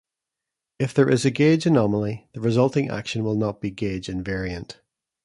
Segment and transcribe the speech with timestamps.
[0.79, 4.77] If there is a gauge anomaly, the resulting action will not be gauge invariant.